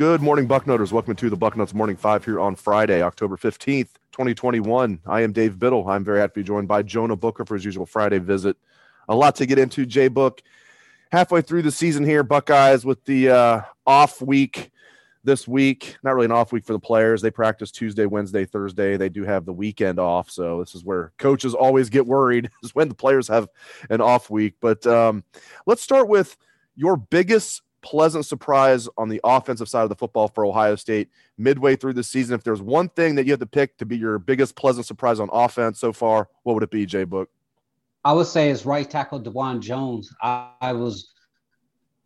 [0.00, 0.94] Good morning, Bucknoters.
[0.94, 4.98] Welcome to the Bucknuts Morning Five here on Friday, October 15th, 2021.
[5.04, 5.86] I am Dave Biddle.
[5.86, 8.56] I'm very happy to be joined by Jonah Booker for his usual Friday visit.
[9.10, 10.40] A lot to get into, Jay Book.
[11.12, 14.70] Halfway through the season here, Buckeyes with the uh, off week
[15.22, 15.98] this week.
[16.02, 17.20] Not really an off week for the players.
[17.20, 18.96] They practice Tuesday, Wednesday, Thursday.
[18.96, 20.30] They do have the weekend off.
[20.30, 23.48] So this is where coaches always get worried is when the players have
[23.90, 24.54] an off week.
[24.62, 25.24] But um,
[25.66, 26.38] let's start with
[26.74, 31.76] your biggest pleasant surprise on the offensive side of the football for Ohio State midway
[31.76, 32.34] through the season.
[32.34, 35.20] If there's one thing that you have to pick to be your biggest pleasant surprise
[35.20, 37.30] on offense so far, what would it be, Jay Book?
[38.04, 40.14] I would say it's right tackle Dawand Jones.
[40.22, 41.12] I, I was,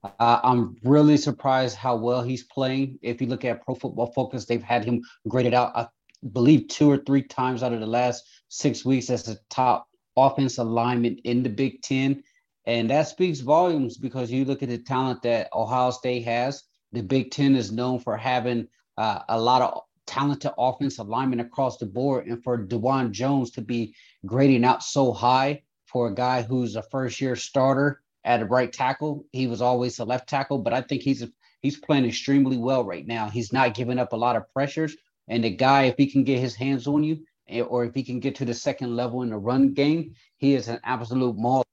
[0.03, 2.99] uh, I'm really surprised how well he's playing.
[3.03, 5.87] If you look at Pro Football Focus, they've had him graded out, I
[6.33, 10.59] believe, two or three times out of the last six weeks as a top offense
[10.59, 12.23] alignment in the Big Ten.
[12.67, 16.63] And that speaks volumes because you look at the talent that Ohio State has.
[16.93, 21.77] The Big Ten is known for having uh, a lot of talented offensive linemen across
[21.77, 22.27] the board.
[22.27, 26.83] And for Dawand Jones to be grading out so high for a guy who's a
[26.83, 30.81] first year starter at a right tackle, he was always a left tackle, but I
[30.81, 31.25] think he's
[31.61, 33.29] he's playing extremely well right now.
[33.29, 34.97] He's not giving up a lot of pressures.
[35.29, 38.03] And the guy, if he can get his hands on you, eh, or if he
[38.03, 41.65] can get to the second level in the run game, he is an absolute maul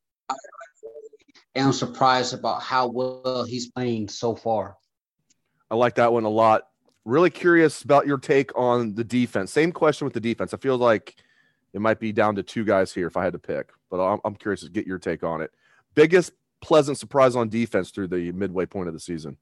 [1.56, 4.78] am surprised about how well he's playing so far.
[5.70, 6.68] I like that one a lot.
[7.06, 9.52] Really curious about your take on the defense.
[9.52, 10.54] Same question with the defense.
[10.54, 11.16] I feel like
[11.74, 14.20] it might be down to two guys here if I had to pick, but I'm,
[14.24, 15.52] I'm curious to get your take on it.
[15.96, 19.38] Biggest pleasant surprise on defense through the midway point of the season?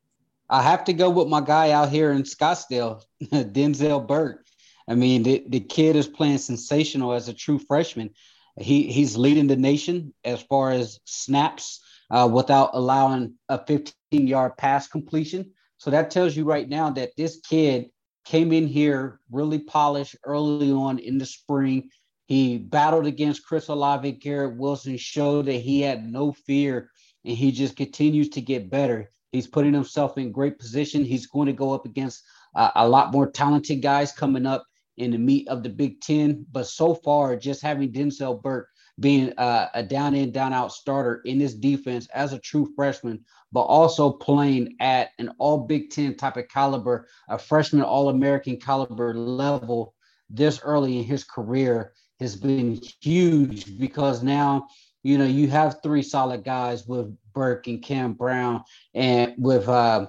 [0.50, 4.46] I have to go with my guy out here in Scottsdale, Denzel Burke.
[4.88, 8.12] I mean, the, the kid is playing sensational as a true freshman.
[8.58, 11.82] He he's leading the nation as far as snaps
[12.12, 15.52] uh, without allowing a 15 yard pass completion.
[15.78, 17.90] So that tells you right now that this kid
[18.26, 21.90] came in here really polished early on in the spring.
[22.28, 26.92] He battled against Chris Olave, Garrett Wilson, showed that he had no fear,
[27.26, 29.10] and he just continues to get better.
[29.32, 31.04] He's putting himself in great position.
[31.04, 32.24] He's going to go up against
[32.56, 34.64] uh, a lot more talented guys coming up
[34.98, 36.46] in the meat of the Big Ten.
[36.52, 38.69] But so far, just having Denzel Burke
[39.00, 43.24] being a, a down in, down out starter in this defense as a true freshman,
[43.52, 48.58] but also playing at an all Big Ten type of caliber, a freshman All American
[48.58, 49.94] caliber level
[50.30, 54.68] this early in his career has been huge because now
[55.04, 60.08] you know you have three solid guys with Burke and Cam Brown and with uh,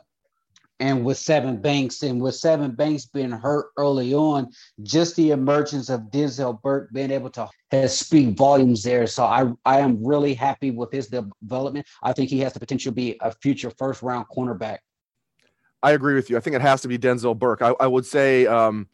[0.81, 4.51] and with Sevyn Banks, and with Sevyn Banks being hurt early on,
[4.83, 9.07] just the emergence of Denzel Burke being able to has speak volumes there.
[9.07, 11.87] So I, I am really happy with his development.
[12.03, 14.79] I think he has the potential to be a future first round cornerback.
[15.83, 16.37] I agree with you.
[16.37, 17.63] I think it has to be Denzel Burke.
[17.63, 18.89] I, I would say um,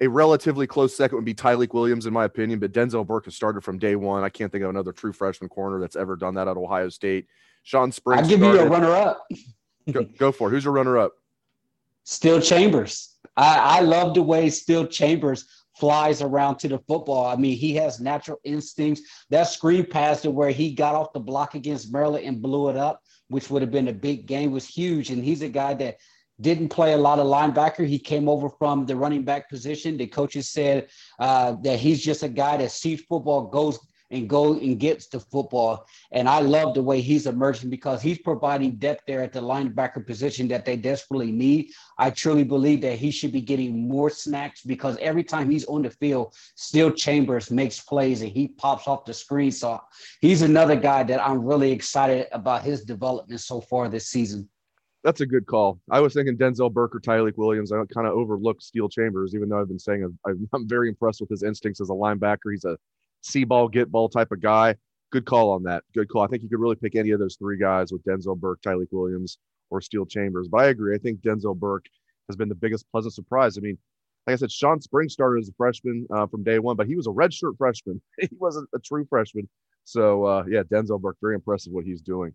[0.00, 3.34] a relatively close second would be Tyleik Williams, in my opinion, but Denzel Burke has
[3.34, 4.22] started from day one.
[4.22, 7.26] I can't think of another true freshman corner that's ever done that at Ohio State.
[7.62, 8.22] Shawn Springs.
[8.22, 8.60] I'll give started.
[8.60, 9.26] you a runner up.
[9.90, 10.50] go, go for it.
[10.52, 11.12] Who's your runner up?
[12.04, 13.16] Steele Chambers.
[13.36, 15.46] I, I love the way Steele Chambers
[15.76, 17.26] flies around to the football.
[17.26, 19.02] I mean, he has natural instincts.
[19.30, 22.76] That screen pass to where he got off the block against Maryland and blew it
[22.76, 25.10] up, which would have been a big game, was huge.
[25.10, 25.96] And he's a guy that
[26.40, 27.86] didn't play a lot of linebacker.
[27.86, 29.96] He came over from the running back position.
[29.96, 30.88] The coaches said
[31.18, 33.78] uh, that he's just a guy that sees football, goes
[34.10, 35.86] and go and gets the football.
[36.12, 40.04] And I love the way he's emerging because he's providing depth there at the linebacker
[40.04, 41.70] position that they desperately need.
[41.98, 45.82] I truly believe that he should be getting more snacks because every time he's on
[45.82, 49.52] the field, Steele Chambers makes plays and he pops off the screen.
[49.52, 49.80] So
[50.20, 54.48] he's another guy that I'm really excited about his development so far this season.
[55.02, 55.80] That's a good call.
[55.90, 57.72] I was thinking Denzel Burke or Tyleik Williams.
[57.72, 61.30] I kind of overlooked Steele Chambers, even though I've been saying I'm very impressed with
[61.30, 62.50] his instincts as a linebacker.
[62.50, 62.76] He's a
[63.22, 64.76] see ball, get ball type of guy.
[65.12, 65.82] Good call on that.
[65.94, 66.22] Good call.
[66.22, 68.88] I think you could really pick any of those three guys with Denzel Burke, Tyleik
[68.92, 69.38] Williams,
[69.70, 70.48] or Steele Chambers.
[70.48, 70.94] But I agree.
[70.94, 71.86] I think Denzel Burke
[72.28, 73.58] has been the biggest pleasant surprise.
[73.58, 73.76] I mean,
[74.26, 76.94] like I said, Shawn Spring started as a freshman uh, from day one, but he
[76.94, 78.00] was a redshirt freshman.
[78.20, 79.48] he wasn't a true freshman.
[79.84, 82.32] So uh, yeah, Denzel Burke, very impressive what he's doing.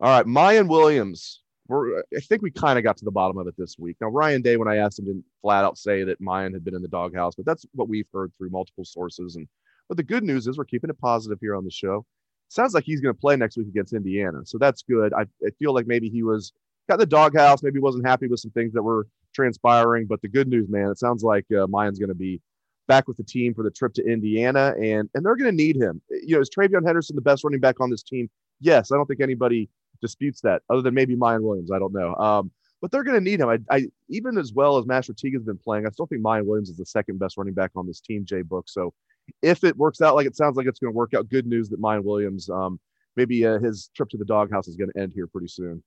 [0.00, 1.40] All right, Miyan Williams.
[1.68, 3.96] We're, I think we kind of got to the bottom of it this week.
[4.00, 6.74] Now, Ryan Day, when I asked him, didn't flat out say that Miyan had been
[6.74, 9.36] in the doghouse, but that's what we've heard through multiple sources.
[9.36, 9.46] And
[9.92, 12.06] but the good news is we're keeping it positive here on the show.
[12.48, 15.12] Sounds like he's going to play next week against Indiana, so that's good.
[15.12, 16.54] I, I feel like maybe he was
[16.88, 20.06] got the doghouse, maybe wasn't happy with some things that were transpiring.
[20.06, 22.40] But the good news, man, it sounds like uh, Miyan's going to be
[22.88, 25.76] back with the team for the trip to Indiana, and and they're going to need
[25.76, 26.00] him.
[26.08, 28.30] You know, is TreVeyon Henderson the best running back on this team?
[28.60, 29.68] Yes, I don't think anybody
[30.00, 31.70] disputes that, other than maybe Miyan Williams.
[31.70, 32.14] I don't know.
[32.14, 32.50] Um,
[32.80, 33.50] but they're going to need him.
[33.50, 36.70] I, I, even as well as Master Teague's been playing, I still think Miyan Williams
[36.70, 38.24] is the second best running back on this team.
[38.24, 38.70] Jay Book.
[38.70, 38.94] So
[39.42, 41.68] if it works out like it sounds like it's going to work out, good news
[41.70, 42.78] that Miyan Williams, um,
[43.16, 45.82] maybe uh, his trip to the doghouse is going to end here pretty soon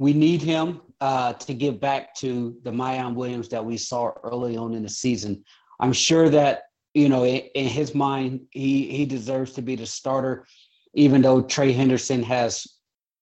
[0.00, 4.56] we need him uh, to give back to the Miyan Williams that we saw early
[4.56, 5.44] on in the season.
[5.78, 6.62] I'm sure that
[6.94, 10.46] you know in, in, his mind he he deserves to be the starter,
[10.94, 12.66] even though Trey Henderson has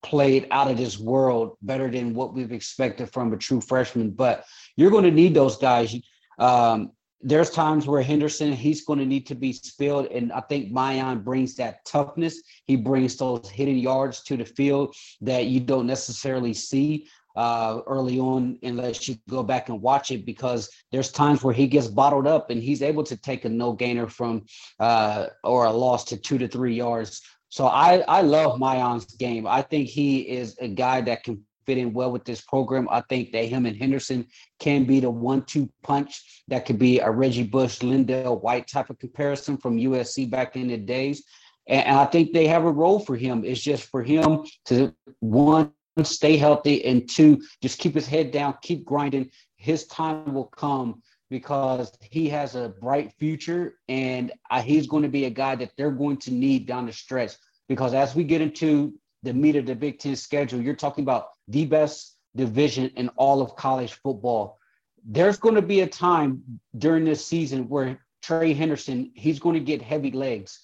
[0.05, 4.13] played out of this world better than what we've expected from a true freshman.
[4.13, 4.45] But
[4.77, 5.97] you're going to need those guys.
[6.39, 10.07] Um, there's times where Henderson, he's going to need to be spilled.
[10.07, 12.43] And I think Miyan brings that toughness.
[12.65, 18.19] He brings those hidden yards to the field that you don't necessarily see uh, early
[18.19, 22.27] on unless you go back and watch it because there's times where he gets bottled
[22.27, 24.45] up and he's able to take a no gainer from
[24.81, 27.23] uh, or a loss to two to three yards.
[27.49, 29.47] So I, I love Miyan's game.
[29.47, 32.89] I think he is a guy that can fit in well with this program.
[32.91, 34.27] I think that him and Henderson
[34.59, 38.99] can be the one-two punch that could be a Reggie Bush, LenDale White type of
[38.99, 41.25] comparison from USC back in the days.
[41.67, 43.45] And, and I think they have a role for him.
[43.45, 45.73] It's just for him to one
[46.03, 49.31] stay healthy and two just keep his head down, keep grinding.
[49.57, 55.11] His time will come because he has a bright future and uh, he's going to
[55.11, 57.33] be a guy that they're going to need down the stretch
[57.69, 61.27] because as we get into the meat of the Big Ten schedule, you're talking about
[61.49, 64.59] the best division in all of college football.
[65.05, 66.43] There's going to be a time
[66.77, 70.61] during this season where Trey Henderson, he's going to get heavy legs.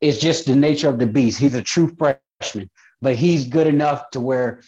[0.00, 1.38] It's just the nature of the beast.
[1.38, 2.68] He's a true freshman,
[3.00, 4.62] but he's good enough to where,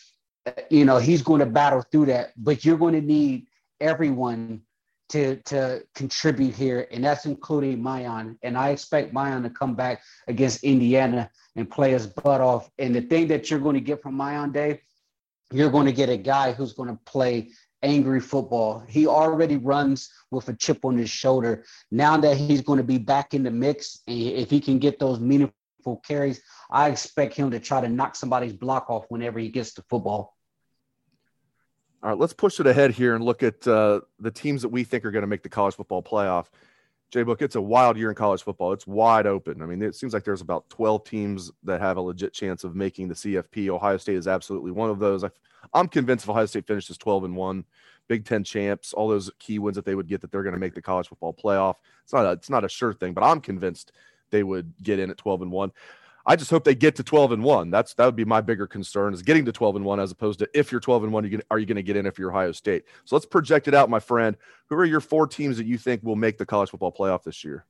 [0.71, 2.33] you know, he's going to battle through that.
[2.37, 3.47] But you're going to need
[3.81, 4.63] everyone
[5.11, 8.37] to to contribute here, and that's including Miyan.
[8.43, 12.71] And I expect Miyan to come back against Indiana and play his butt off.
[12.79, 14.81] And the thing that you're going to get from Miyan Day
[15.53, 17.51] you're going to get a guy who's going to play
[17.83, 18.83] angry football.
[18.89, 21.65] He already runs with a chip on his shoulder.
[21.91, 24.99] Now that he's going to be back in the mix, and if he can get
[24.99, 29.49] those meaningful carries, I expect him to try to knock somebody's block off whenever he
[29.49, 30.37] gets the football.
[32.03, 34.85] All right, let's push it ahead here and look at uh, the teams that we
[34.85, 36.47] think are going to make the college football playoff.
[37.11, 38.73] Jay Book, it's a wild year in college football.
[38.73, 39.63] It's wide open.
[39.63, 42.77] I mean, it seems like there's about 12 teams that have a legit chance of
[42.77, 43.69] making the CFP.
[43.69, 45.25] Ohio State is absolutely one of those.
[45.25, 45.31] I,
[45.75, 47.65] am convinced if Ohio State finishes 12 and one,
[48.09, 50.61] Big Ten champs, all those key wins that they would get, that they're going to
[50.61, 51.77] make the college football playoff.
[52.05, 53.93] It's not a, it's not a sure thing, but I'm convinced
[54.31, 55.73] they would get in at 12 and one.
[56.29, 57.71] I just hope they get to 12 and 1.
[57.71, 60.39] That's that would be my bigger concern is getting to 12 and 1 as opposed
[60.41, 62.31] to if you're 12 and 1 you are you going to get in if you're
[62.31, 62.85] Ohio State.
[63.07, 64.37] So let's project it out my friend.
[64.69, 67.43] Who are your four teams that you think will make the college football playoff this
[67.43, 67.65] year?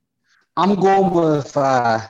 [0.57, 2.01] I'm going with uh,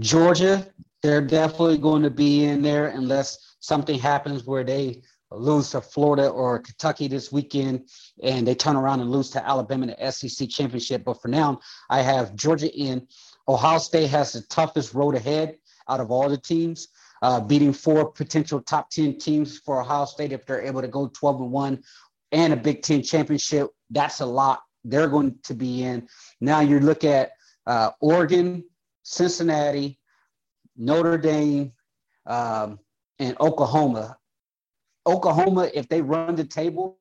[0.00, 0.66] Georgia.
[1.02, 6.28] They're definitely going to be in there unless something happens where they lose to Florida
[6.28, 7.90] or Kentucky this weekend
[8.22, 11.04] and they turn around and lose to Alabama in the SEC championship.
[11.04, 11.60] But for now,
[11.90, 13.06] I have Georgia in.
[13.46, 16.88] Ohio State has the toughest road ahead out of all the teams,
[17.22, 21.08] uh, beating four potential top 10 teams for Ohio State if they're able to go
[21.08, 21.82] 12 and 1
[22.32, 23.70] and a Big Ten championship.
[23.90, 26.08] That's a lot they're going to be in.
[26.40, 27.32] Now you look at
[27.66, 28.64] uh, Oregon,
[29.02, 29.98] Cincinnati,
[30.76, 31.72] Notre Dame,
[32.26, 32.78] um,
[33.18, 34.18] and Oklahoma.
[35.06, 36.98] Oklahoma, if they run the table,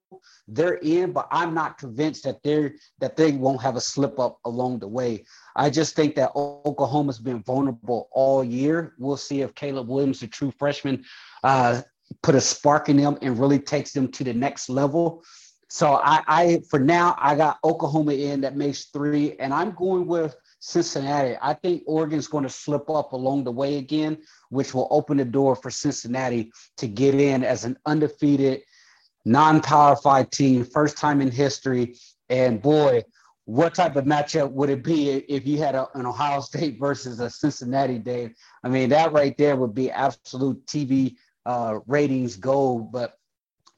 [0.48, 4.40] they're in, but I'm not convinced that they're that they won't have a slip up
[4.46, 5.26] along the way.
[5.56, 8.94] I just think that Oklahoma's been vulnerable all year.
[8.98, 11.04] We'll see if Caleb Williams, the true freshman,
[11.44, 11.82] uh,
[12.22, 15.24] put a spark in them and really takes them to the next level.
[15.70, 20.06] So I, I for now I got Oklahoma in that makes three, and I'm going
[20.06, 21.38] with Cincinnati.
[21.42, 24.18] I think Oregon's going to slip up along the way again,
[24.50, 28.62] which will open the door for Cincinnati to get in as an undefeated,
[29.26, 31.98] non-power five team, first time in history.
[32.30, 33.04] And boy,
[33.46, 37.20] what type of matchup would it be if you had a, an Ohio State versus
[37.20, 38.36] a Cincinnati, Dave?
[38.64, 41.16] I mean, that right there would be absolute TV
[41.46, 42.92] uh, ratings gold.
[42.92, 43.18] But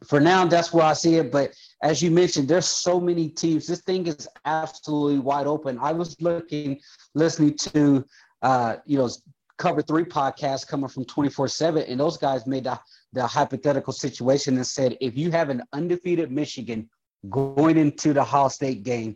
[0.06, 1.32] for now, that's where I see it.
[1.32, 3.68] But as you mentioned, there's so many teams.
[3.68, 5.78] This thing is absolutely wide open.
[5.80, 6.80] I was looking,
[7.14, 8.06] listening to,
[8.42, 9.10] uh, you know,
[9.58, 12.80] Cover Three podcast coming from 24 7, and those guys made the,
[13.14, 16.90] the hypothetical situation and said if you have an undefeated Michigan
[17.30, 19.16] going into the Ohio State game,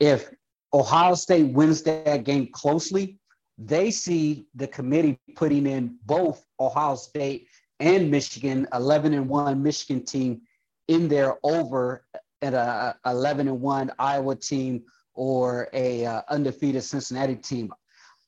[0.00, 0.30] if
[0.74, 3.18] Ohio State wins that game closely,
[3.58, 7.48] they see the committee putting in both Ohio State
[7.80, 10.42] and Michigan, 11 and 1 Michigan team
[10.88, 12.04] in there over
[12.40, 14.82] at a 11 and 1 Iowa team
[15.14, 17.72] or a uh, undefeated Cincinnati team.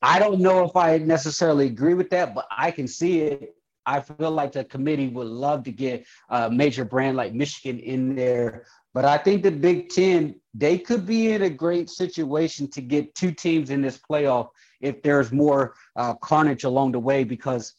[0.01, 3.54] I don't know if I necessarily agree with that, but I can see it.
[3.85, 8.15] I feel like the committee would love to get a major brand like Michigan in
[8.15, 8.65] there.
[8.93, 13.13] But I think the Big Ten, they could be in a great situation to get
[13.13, 14.49] two teams in this playoff
[14.81, 17.23] if there's more uh, carnage along the way.
[17.23, 17.73] Because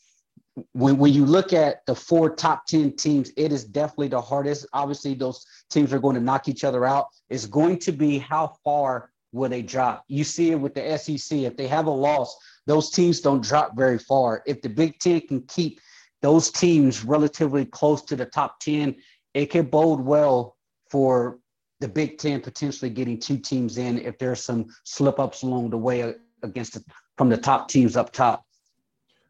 [0.73, 4.67] when, when you look at the four top 10 teams, it is definitely the hardest.
[4.73, 7.07] Obviously, those teams are going to knock each other out.
[7.31, 10.05] It's going to be how far will they drop?
[10.09, 11.39] You see it with the SEC.
[11.39, 12.37] If they have a loss,
[12.67, 14.43] those teams don't drop very far.
[14.47, 15.81] If the Big Ten can keep
[16.23, 18.97] those teams relatively close to the top 10,
[19.35, 20.57] it can bode well
[20.91, 21.39] for
[21.81, 25.79] the Big Ten potentially getting two teams in if there's some slip ups along the
[25.79, 26.85] way against the,
[27.17, 28.45] from the top teams up top.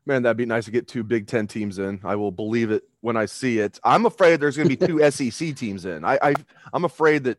[0.04, 2.00] Man, that'd be nice to get two Big Ten teams in.
[2.04, 3.80] I will believe it when I see it.
[3.82, 6.04] I'm afraid there's going to be two SEC teams in.
[6.04, 6.34] I, I
[6.72, 7.38] I'm afraid that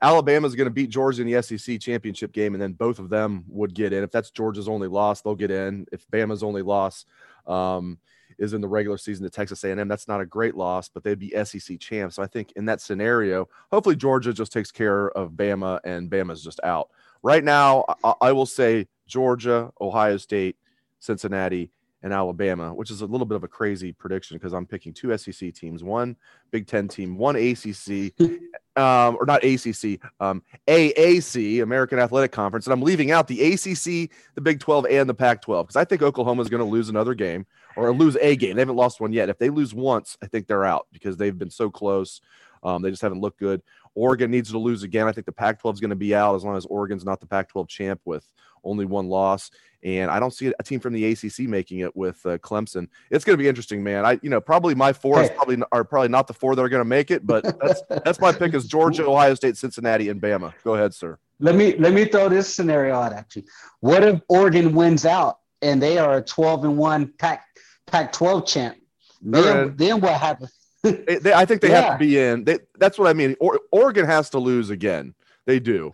[0.00, 3.08] Alabama is going to beat Georgia in the SEC championship game, and then both of
[3.08, 4.04] them would get in.
[4.04, 5.86] If that's Georgia's only loss, they'll get in.
[5.90, 7.06] If Bama's only loss
[7.46, 7.98] um,
[8.38, 11.18] is in the regular season to Texas A&M, that's not a great loss, but they'd
[11.18, 12.16] be SEC champs.
[12.16, 16.42] So I think in that scenario, hopefully Georgia just takes care of Bama, and Bama's
[16.42, 16.90] just out.
[17.22, 20.56] Right now, I, I will say Georgia, Ohio State,
[21.00, 21.70] Cincinnati,
[22.02, 25.16] and Alabama, which is a little bit of a crazy prediction because I'm picking two
[25.16, 26.16] SEC teams, one
[26.50, 28.12] Big Ten team, one ACC,
[28.76, 34.10] um, or not ACC, um, AAC, American Athletic Conference, and I'm leaving out the ACC,
[34.34, 36.88] the Big 12, and the Pac 12 because I think Oklahoma is going to lose
[36.88, 38.56] another game or lose a game.
[38.56, 39.28] They haven't lost one yet.
[39.28, 42.20] If they lose once, I think they're out because they've been so close.
[42.62, 43.62] Um, they just haven't looked good.
[43.96, 45.08] Oregon needs to lose again.
[45.08, 47.18] I think the Pac 12 is going to be out as long as Oregon's not
[47.18, 48.30] the Pac 12 champ with
[48.62, 49.50] only one loss.
[49.82, 52.88] And I don't see a team from the ACC making it with uh, Clemson.
[53.10, 54.04] It's going to be interesting, man.
[54.04, 55.30] I, you know, probably my four hey.
[55.34, 58.20] probably are probably not the four that are going to make it, but that's that's
[58.20, 60.52] my pick is Georgia, Ohio State, Cincinnati, and Bama.
[60.64, 61.18] Go ahead, sir.
[61.38, 63.44] Let me let me throw this scenario out at you.
[63.80, 67.44] What if Oregon wins out and they are a 12 and one Pac
[67.86, 68.76] Pac 12 champ?
[69.22, 70.55] Then, then what happens?
[70.90, 71.82] They, they, I think they yeah.
[71.82, 72.44] have to be in.
[72.44, 73.36] They, that's what I mean.
[73.40, 75.14] Or, Oregon has to lose again.
[75.46, 75.92] They do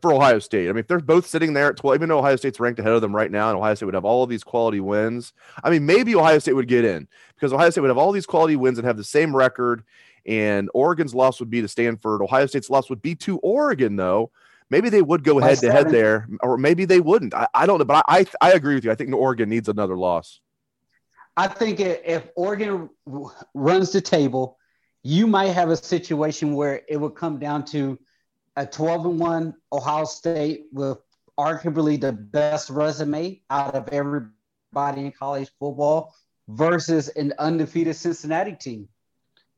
[0.00, 0.68] for Ohio State.
[0.68, 2.92] I mean, if they're both sitting there at 12, even though Ohio State's ranked ahead
[2.92, 5.70] of them right now, and Ohio State would have all of these quality wins, I
[5.70, 8.56] mean, maybe Ohio State would get in because Ohio State would have all these quality
[8.56, 9.82] wins and have the same record.
[10.26, 12.20] And Oregon's loss would be to Stanford.
[12.20, 14.30] Ohio State's loss would be to Oregon, though.
[14.70, 17.32] Maybe they would go head to head there, or maybe they wouldn't.
[17.32, 18.90] I, I don't know, but I, I, I agree with you.
[18.90, 20.40] I think Oregon needs another loss.
[21.38, 22.90] I think if Oregon
[23.54, 24.58] runs the table,
[25.04, 27.96] you might have a situation where it would come down to
[28.56, 30.98] a 12 and 1 Ohio State with
[31.38, 34.32] arguably the best resume out of everybody
[35.02, 36.12] in college football
[36.48, 38.88] versus an undefeated Cincinnati team.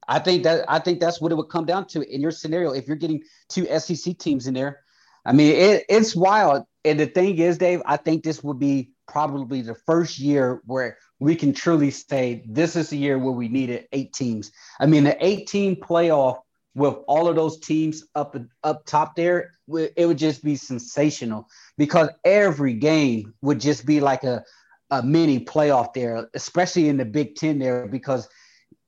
[0.06, 2.72] I think that I think that's what it would come down to in your scenario.
[2.72, 4.80] If you're getting two SEC teams in there,
[5.24, 6.64] I mean it, it's wild.
[6.84, 10.96] And the thing is, Dave, I think this would be probably the first year where
[11.18, 14.52] we can truly say this is the year where we needed eight teams.
[14.78, 16.38] I mean, the 18 playoff
[16.74, 22.08] with all of those teams up up top there, it would just be sensational because
[22.24, 24.44] every game would just be like a,
[24.90, 28.28] a mini playoff there, especially in the Big Ten there, because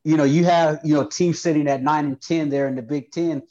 [0.04, 2.82] you know you have you know teams sitting at nine and ten there in the
[2.82, 3.42] Big Ten.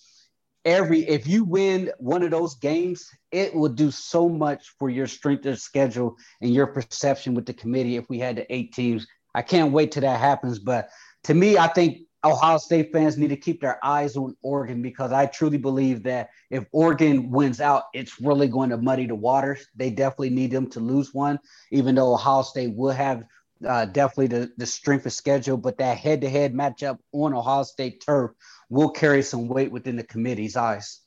[0.63, 5.07] Every if you win one of those games, it will do so much for your
[5.07, 7.95] strength of schedule and your perception with the committee.
[7.95, 10.59] If we had the eight teams, I can't wait till that happens.
[10.59, 10.89] But
[11.23, 15.11] to me, I think Ohio State fans need to keep their eyes on Oregon because
[15.11, 19.65] I truly believe that if Oregon wins out, it's really going to muddy the waters.
[19.75, 21.39] They definitely need them to lose one,
[21.71, 23.23] even though Ohio State will have
[23.67, 25.57] uh, definitely the, the strength of schedule.
[25.57, 28.31] But that head to head matchup on Ohio State turf
[28.71, 31.01] will carry some weight within the committee's eyes.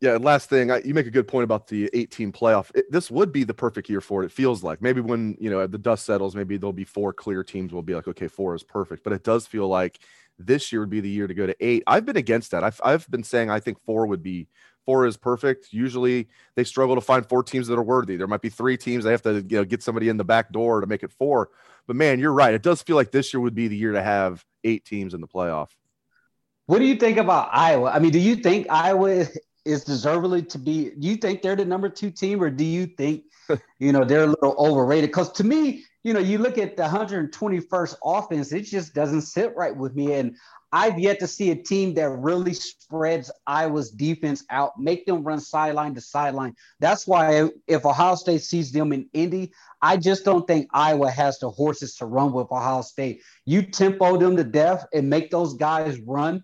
[0.00, 2.70] Yeah, and last thing, I, you make a good point about the 18 playoff.
[2.74, 4.26] It, this would be the perfect year for it.
[4.26, 7.44] It feels like maybe when you know the dust settles, maybe there'll be four clear
[7.44, 7.72] teams.
[7.72, 9.04] We'll be like, okay, four is perfect.
[9.04, 10.00] But it does feel like
[10.38, 11.84] this year would be the year to go to eight.
[11.86, 12.64] I've been against that.
[12.64, 14.48] I've, I've been saying I think four would be
[14.84, 15.72] four is perfect.
[15.72, 18.16] Usually they struggle to find four teams that are worthy.
[18.16, 19.04] There might be three teams.
[19.04, 21.50] They have to you know get somebody in the back door to make it four.
[21.86, 22.54] But man, you're right.
[22.54, 25.20] It does feel like this year would be the year to have eight teams in
[25.20, 25.68] the playoff.
[26.66, 27.90] What do you think about Iowa?
[27.90, 29.26] I mean, do you think Iowa
[29.64, 30.90] is deservedly to be?
[30.90, 33.24] Do you think they're the number two team, or do you think
[33.78, 35.10] you know they're a little overrated?
[35.10, 39.54] Because to me, you know, you look at the 121st offense, it just doesn't sit
[39.56, 40.14] right with me.
[40.14, 40.36] And
[40.72, 45.38] I've yet to see a team that really spreads Iowa's defense out, make them run
[45.38, 46.54] sideline to sideline.
[46.80, 49.52] That's why if Ohio State sees them in Indy,
[49.82, 53.20] I just don't think Iowa has the horses to run with Ohio State.
[53.44, 56.42] You tempo them to death and make those guys run.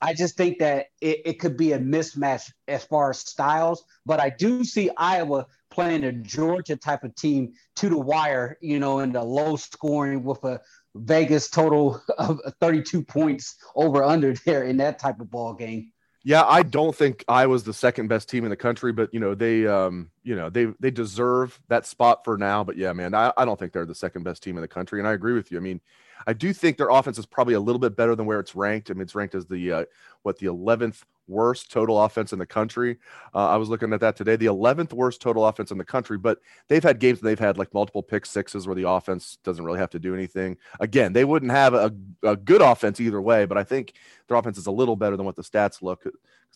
[0.00, 4.20] I just think that it, it could be a mismatch as far as styles, but
[4.20, 9.00] I do see Iowa playing a Georgia type of team to the wire, you know,
[9.00, 10.60] in the low scoring with a
[10.94, 15.92] Vegas total of 32 points over under there in that type of ball game.
[16.24, 19.36] Yeah, I don't think Iowa's the second best team in the country, but you know
[19.36, 22.64] they, um, you know they they deserve that spot for now.
[22.64, 24.98] But yeah, man, I, I don't think they're the second best team in the country,
[24.98, 25.58] and I agree with you.
[25.58, 25.80] I mean,
[26.26, 28.90] I do think their offense is probably a little bit better than where it's ranked.
[28.90, 29.84] I mean, it's ranked as the uh,
[30.22, 32.98] what the 11th worst total offense in the country.
[33.34, 36.18] Uh, I was looking at that today, the 11th worst total offense in the country,
[36.18, 39.64] but they've had games and they've had like multiple pick sixes where the offense doesn't
[39.64, 40.56] really have to do anything.
[40.80, 41.92] Again, they wouldn't have a,
[42.22, 43.94] a good offense either way, but I think
[44.28, 46.04] their offense is a little better than what the stats look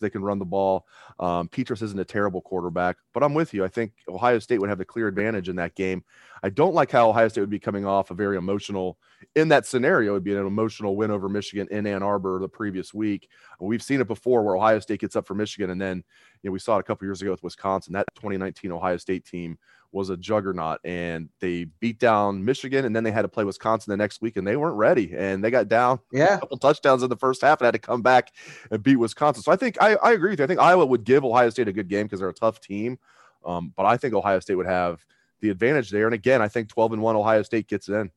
[0.01, 0.85] they can run the ball.
[1.19, 3.63] Um, Petras isn't a terrible quarterback, but I'm with you.
[3.63, 6.03] I think Ohio State would have the clear advantage in that game.
[6.43, 8.97] I don't like how Ohio State would be coming off a very emotional
[9.35, 10.11] in that scenario.
[10.11, 13.29] It would be an emotional win over Michigan in Ann Arbor the previous week.
[13.59, 16.03] We've seen it before where Ohio State gets up for Michigan, and then
[16.41, 17.93] you know we saw it a couple years ago with Wisconsin.
[17.93, 19.57] That 2019 Ohio State team
[19.91, 23.91] was a juggernaut, and they beat down Michigan, and then they had to play Wisconsin
[23.91, 26.35] the next week, and they weren't ready, and they got down yeah.
[26.35, 28.31] a couple touchdowns in the first half and had to come back
[28.69, 29.43] and beat Wisconsin.
[29.43, 30.45] So I think I, I agree with you.
[30.45, 32.99] I think Iowa would give Ohio State a good game because they're a tough team,
[33.45, 35.05] um, but I think Ohio State would have
[35.41, 36.05] the advantage there.
[36.05, 38.11] And again, I think 12 and one Ohio State gets in.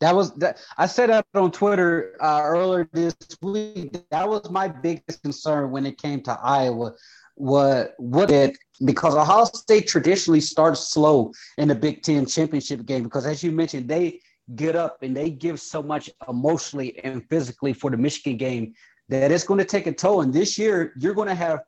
[0.00, 0.58] That was that.
[0.76, 3.96] I said that on Twitter uh, earlier this week.
[4.10, 6.92] That was my biggest concern when it came to Iowa.
[7.36, 13.02] What what it because Ohio State traditionally starts slow in the Big Ten championship game
[13.04, 14.20] because as you mentioned they
[14.54, 18.74] get up and they give so much emotionally and physically for the Michigan game
[19.08, 20.20] that it's going to take a toll.
[20.20, 21.60] And this year you're going to have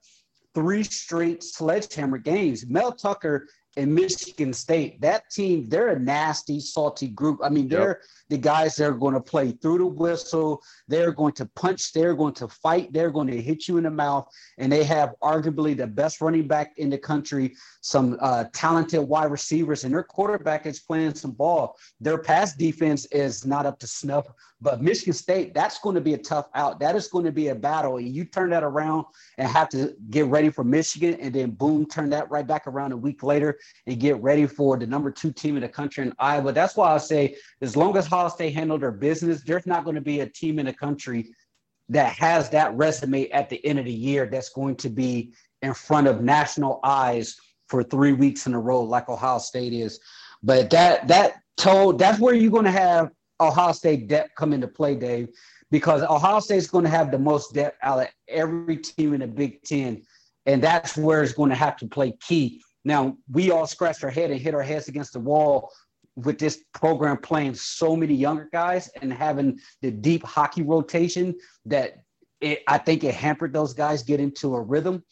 [0.54, 2.66] three straight sledgehammer games.
[2.66, 7.40] Mel Tucker in Michigan State, that team, they're a nasty, salty group.
[7.44, 8.02] I mean, they're yep.
[8.30, 10.62] the guys that are going to play through the whistle.
[10.88, 11.92] They're going to punch.
[11.92, 12.92] They're going to fight.
[12.92, 14.28] They're going to hit you in the mouth.
[14.56, 19.30] And they have arguably the best running back in the country, some uh, talented wide
[19.30, 21.76] receivers, and their quarterback is playing some ball.
[22.00, 24.26] Their pass defense is not up to snuff.
[24.58, 26.80] But Michigan State, that's going to be a tough out.
[26.80, 27.98] That is going to be a battle.
[27.98, 29.04] And you turn that around
[29.36, 32.92] and have to get ready for Michigan, and then boom, turn that right back around
[32.92, 36.12] a week later and get ready for the number two team in the country in
[36.18, 36.52] Iowa.
[36.52, 39.96] That's why I say, as long as Ohio State handle their business, there's not going
[39.96, 41.30] to be a team in the country
[41.88, 45.72] that has that resume at the end of the year that's going to be in
[45.72, 47.36] front of national eyes
[47.68, 50.00] for three weeks in a row, like Ohio State is.
[50.42, 54.68] But that that told that's where you're going to have Ohio State depth come into
[54.68, 55.28] play, Dave,
[55.70, 59.20] because Ohio State is going to have the most depth out of every team in
[59.20, 60.02] the Big Ten,
[60.46, 62.62] and that's where it's going to have to play key.
[62.86, 65.72] Now we all scratched our head and hit our heads against the wall
[66.14, 72.04] with this program playing so many younger guys and having the deep hockey rotation that
[72.40, 75.02] it, I think it hampered those guys get into a rhythm.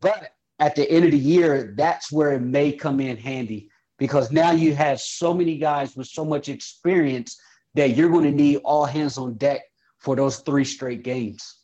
[0.00, 4.32] But at the end of the year, that's where it may come in handy because
[4.32, 7.40] now you have so many guys with so much experience
[7.74, 9.60] that you're going to need all hands on deck
[9.98, 11.60] for those three straight games.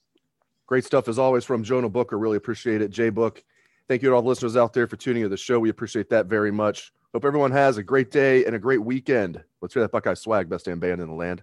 [0.68, 2.16] Great stuff as always from Jonah Booker.
[2.16, 2.90] Really appreciate it.
[2.90, 3.42] Jay Book,
[3.88, 5.58] thank you to all the listeners out there for tuning in to the show.
[5.58, 6.92] We appreciate that very much.
[7.12, 9.42] Hope everyone has a great day and a great weekend.
[9.62, 11.42] Let's hear that Buckeye swag, best damn band in the land.